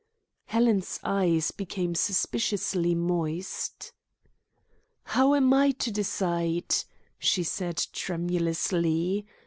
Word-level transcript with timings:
Helen's 0.45 0.99
eyes 1.03 1.51
became 1.51 1.93
suspiciously 1.93 2.95
moist. 2.95 3.91
"How 5.03 5.35
am 5.35 5.53
I 5.53 5.69
to 5.73 5.91
decide?" 5.91 6.73
she 7.19 7.43
said 7.43 7.77
tremulously. 7.93 9.27